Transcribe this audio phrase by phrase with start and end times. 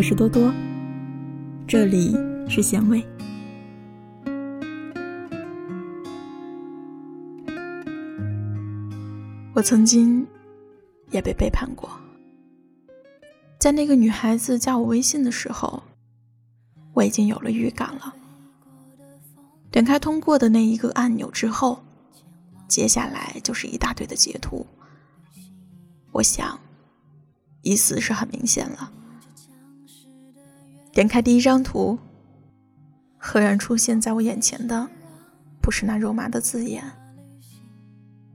[0.00, 0.50] 我是多多，
[1.68, 2.16] 这里
[2.48, 3.06] 是咸味。
[9.52, 10.26] 我曾经
[11.10, 11.90] 也被背叛过，
[13.58, 15.82] 在那个女孩子加我微信的时候，
[16.94, 18.14] 我已经有了预感了。
[19.70, 21.84] 点开通过的那一个按钮之后，
[22.66, 24.66] 接下来就是一大堆的截图。
[26.12, 26.58] 我想，
[27.60, 28.94] 意思是很明显了。
[30.92, 31.98] 点开第一张图，
[33.16, 34.88] 赫然出现在我眼前的，
[35.62, 36.82] 不是那肉麻的字眼，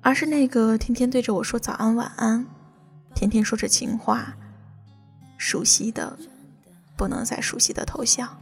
[0.00, 2.46] 而是那个天天对着我说早安晚安，
[3.14, 4.36] 天天说着情话，
[5.36, 6.16] 熟悉的
[6.96, 8.38] 不能再熟悉的头像。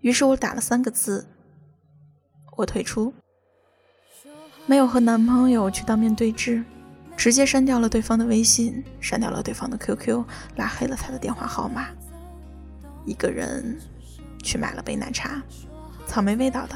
[0.00, 1.26] 于是我打了三个字：
[2.56, 3.14] 我退出。
[4.66, 6.64] 没有和男朋友去当面对质，
[7.16, 10.24] 直接删掉了对方的微信，删掉了对方的 QQ，
[10.56, 11.88] 拉黑了他的电话号码。
[13.06, 13.80] 一个人
[14.42, 15.40] 去买了杯奶茶，
[16.06, 16.74] 草莓味道的。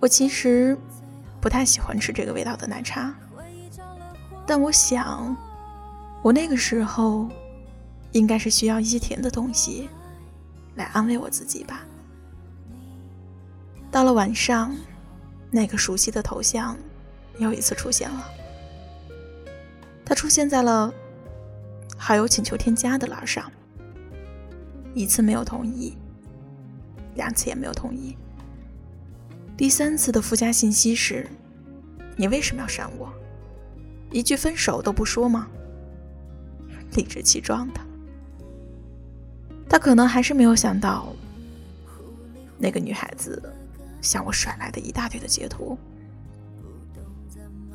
[0.00, 0.76] 我其实
[1.40, 3.14] 不太喜欢吃这个味道的奶茶，
[4.46, 5.34] 但我想，
[6.22, 7.28] 我那个时候
[8.12, 9.88] 应该是需要一些甜的东西
[10.74, 11.86] 来安慰我自己吧。
[13.90, 14.76] 到了晚上，
[15.50, 16.76] 那个熟悉的头像
[17.38, 18.28] 又一次出现了，
[20.04, 20.92] 它出现在了
[21.96, 23.50] 好友请求添加的栏上。
[24.94, 25.96] 一次没有同意，
[27.16, 28.16] 两次也没有同意。
[29.56, 31.28] 第三次的附加信息是
[32.16, 33.12] ：“你为什么要删我？
[34.10, 35.48] 一句分手都不说吗？”
[36.94, 37.80] 理直气壮的，
[39.68, 41.12] 他可能还是没有想到，
[42.56, 43.42] 那个女孩子
[44.00, 45.76] 向我甩来的一大堆的截图。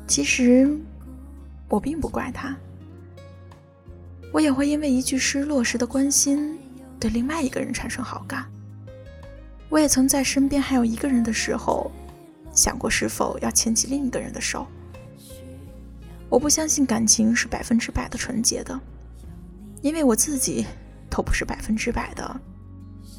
[0.06, 0.70] 其实
[1.68, 2.56] 我并不怪他，
[4.32, 6.58] 我也会因为一句失落时的关心。
[7.00, 8.44] 对另外一个人产生好感，
[9.70, 11.90] 我也曾在身边还有一个人的时候，
[12.52, 14.66] 想过是否要牵起另一个人的手。
[16.28, 18.78] 我不相信感情是百分之百的纯洁的，
[19.80, 20.66] 因为我自己
[21.08, 22.40] 都不是百分之百的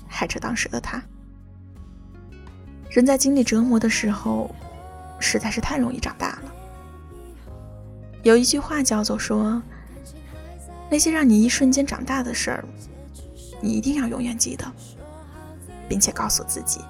[0.10, 1.04] 爱着当时的他。
[2.92, 4.54] 人在经历折磨的时候，
[5.20, 6.54] 实在是太容易长大了。
[8.22, 9.62] 有一句话叫做说，
[10.88, 12.64] 那些让你一瞬间长大的事儿。
[13.62, 14.66] 你一定要永远记得，
[15.88, 16.82] 并且告诉自己，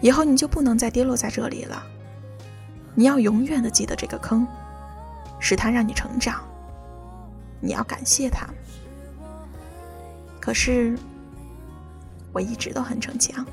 [0.00, 1.82] 以后你就不能再跌落在这里了。
[2.94, 4.46] 你要永远的记得这个坑，
[5.38, 6.42] 是他让你成长，
[7.60, 8.48] 你要感谢他。
[10.40, 10.98] 可是，
[12.32, 13.44] 我一直都很逞强。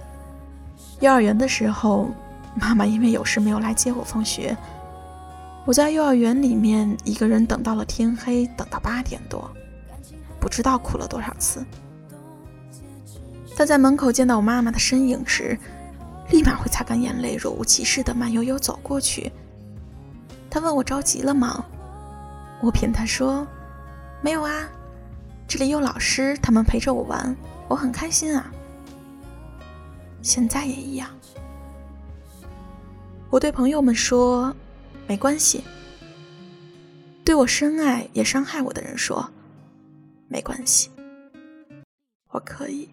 [1.01, 2.09] 幼儿园的时候，
[2.55, 4.55] 妈妈因为有事没有来接我放学，
[5.65, 9.51] 我在幼儿园里面一个人等到了天黑，等到八点多，
[10.39, 11.65] 不知道哭了多少次。
[13.55, 15.57] 但在门口见到我妈妈的身影时，
[16.29, 19.31] 立马会擦干眼泪，若无其事的慢悠悠走过去。
[20.49, 21.65] 他问我着急了吗？
[22.61, 23.45] 我骗他说
[24.21, 24.67] ：“没有啊，
[25.47, 27.35] 这里有老师，他们陪着我玩，
[27.67, 28.51] 我很开心啊。”
[30.21, 31.09] 现在也一样。
[33.29, 34.55] 我对朋友们说
[35.07, 35.63] ：“没关系。”
[37.23, 39.29] 对我深爱也伤害我的人说
[40.27, 40.89] ：“没关系，
[42.29, 42.89] 我可以。”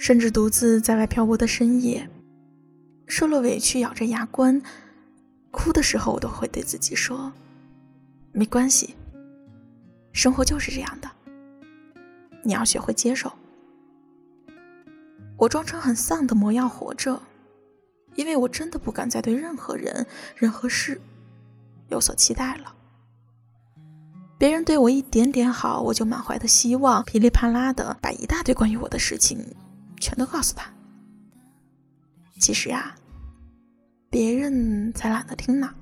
[0.00, 2.08] 甚至独自在外漂泊的深夜，
[3.06, 4.62] 受了委屈，咬着牙关，
[5.50, 7.30] 哭的时候，我都会对自己说
[8.32, 8.94] ：“没关系，
[10.10, 11.10] 生活就是这样的，
[12.42, 13.30] 你要学会接受。”
[15.36, 17.20] 我装成很丧的模样活着，
[18.14, 20.98] 因为我真的不敢再对任何人、任何事
[21.90, 22.74] 有所期待了。
[24.38, 29.44] 别人对我一点点好，我就满怀的希望，噼里啪啦的把一大堆关于我的事情。
[30.00, 30.68] 全都告诉他。
[32.40, 32.96] 其实呀，
[34.08, 35.72] 别人才懒得听呢。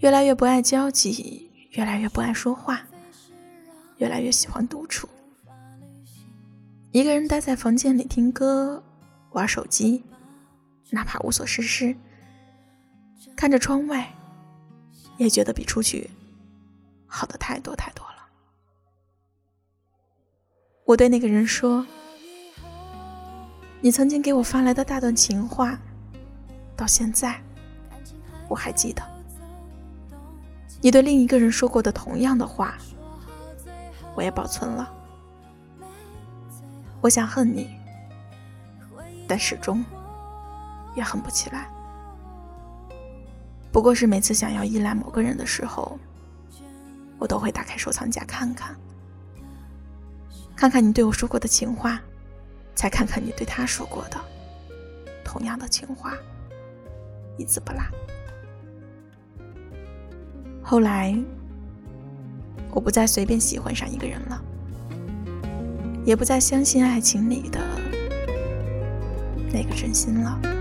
[0.00, 2.82] 越来越不爱交际，越来越不爱说话，
[3.96, 5.08] 越来越喜欢独处。
[6.92, 8.84] 一个人待在房间里听歌、
[9.30, 10.04] 玩手机，
[10.90, 11.96] 哪怕无所事事，
[13.34, 14.14] 看着窗外，
[15.16, 16.10] 也觉得比出去
[17.06, 18.13] 好的太多太多了。
[20.86, 21.86] 我对那个人说
[23.80, 25.78] ：“你曾经给我发来的大段情话，
[26.76, 27.40] 到现在
[28.48, 29.02] 我还记得。
[30.82, 32.74] 你对另一个人说过的同样的话，
[34.14, 34.92] 我也保存了。
[37.00, 37.70] 我想恨你，
[39.26, 39.82] 但始终
[40.94, 41.70] 也恨不起来。
[43.72, 45.98] 不过是每次想要依赖某个人的时候，
[47.18, 48.76] 我都会打开收藏夹看看，
[50.56, 52.00] 看看你对我说过的情话，
[52.74, 54.16] 再看看你对他说过的
[55.24, 56.14] 同样的情话，
[57.36, 57.80] 一字不落。
[60.62, 61.14] 后来，
[62.70, 64.42] 我不再随便喜欢上一个人了，
[66.04, 67.60] 也不再相信爱情里的
[69.52, 70.53] 那个真心了。